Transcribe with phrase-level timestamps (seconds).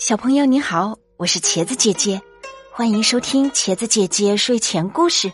[0.00, 2.18] 小朋友你好，我是茄子姐姐，
[2.72, 5.30] 欢迎收听茄子姐姐睡前故事。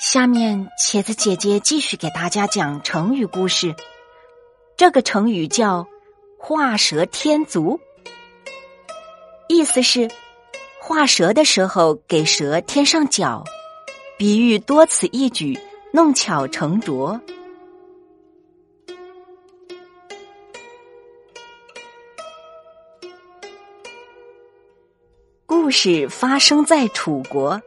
[0.00, 3.74] 下面茄子姐姐继续给大家讲成语故事。
[4.76, 5.84] 这个成语叫
[6.38, 7.80] “画蛇添足”，
[9.48, 10.08] 意思是
[10.80, 13.42] 画蛇的时候给蛇添上脚，
[14.16, 15.58] 比喻多此一举，
[15.92, 17.20] 弄巧成拙。
[25.62, 27.60] 故事发生在楚国，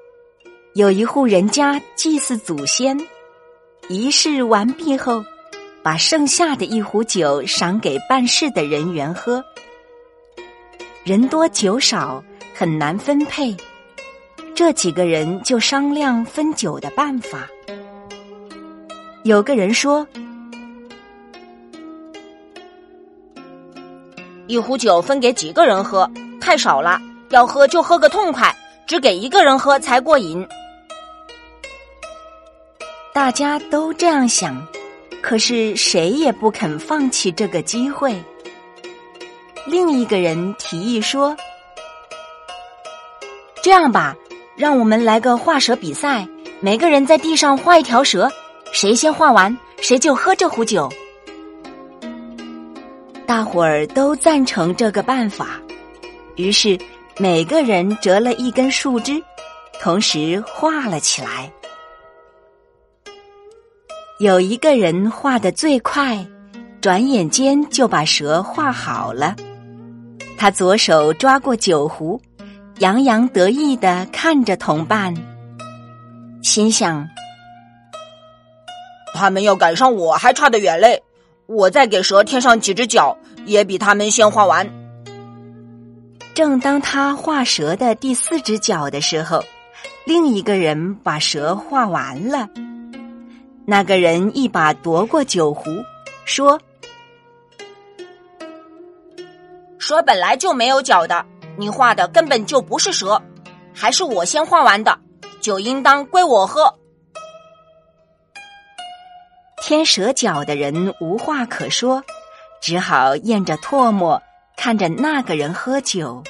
[0.73, 2.99] 有一户人家祭祀祖先，
[3.87, 5.23] 仪式完毕后，
[5.83, 9.45] 把剩下的一壶酒赏给办事的人员喝。
[11.03, 12.21] 人多酒少，
[12.55, 13.55] 很难分配，
[14.55, 17.47] 这几个人就商量分酒的办法。
[19.23, 20.05] 有个人说
[24.47, 26.09] ：“一壶酒分给几个人喝，
[26.41, 26.99] 太少了。”
[27.33, 30.47] 要喝就喝个痛快，只给一个人喝才过瘾。
[33.11, 34.63] 大家都这样想，
[35.19, 38.23] 可是谁也不肯放弃这个机会。
[39.65, 41.35] 另一个人提议说
[43.63, 44.15] ：“这样吧，
[44.55, 46.27] 让我们来个画蛇比赛，
[46.59, 48.29] 每个人在地上画一条蛇，
[48.71, 50.87] 谁先画完，谁就喝这壶酒。”
[53.25, 55.59] 大伙儿都赞成这个办法，
[56.35, 56.77] 于是。
[57.19, 59.21] 每个人折了一根树枝，
[59.79, 61.51] 同时画了起来。
[64.19, 66.25] 有一个人画的最快，
[66.81, 69.35] 转眼间就把蛇画好了。
[70.39, 72.19] 他左手抓过酒壶，
[72.79, 75.13] 洋洋得意的看着同伴，
[76.41, 77.07] 心想：
[79.13, 81.03] 他们要赶上我还差得远嘞！
[81.45, 84.67] 我再给蛇添上几只脚，也比他们先画完。
[86.33, 89.43] 正当他画蛇的第四只脚的时候，
[90.05, 92.49] 另一个人把蛇画完了。
[93.65, 95.69] 那个人一把夺过酒壶，
[96.25, 96.59] 说
[99.77, 101.23] ：“蛇本来就没有脚的，
[101.55, 103.21] 你画的根本就不是蛇，
[103.73, 104.97] 还是我先画完的，
[105.39, 106.73] 酒应当归我喝。”
[109.61, 112.03] 添蛇脚的人无话可说，
[112.59, 114.21] 只好咽着唾沫。
[114.63, 116.23] 看着那个人喝酒，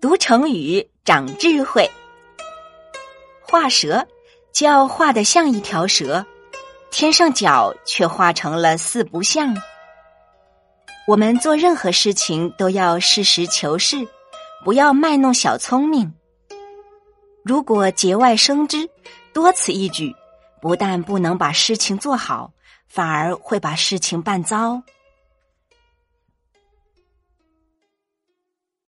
[0.00, 1.90] 读成语长智慧。
[3.42, 4.08] 画蛇
[4.50, 6.24] 就要画的像一条蛇，
[6.90, 9.54] 添上脚却画成了四不像。
[11.06, 14.08] 我们做任何事情都要实事求是，
[14.64, 16.14] 不要卖弄小聪明。
[17.44, 18.88] 如果节外生枝，
[19.34, 20.16] 多此一举，
[20.62, 22.50] 不但不能把事情做好，
[22.88, 24.82] 反而会把事情办糟。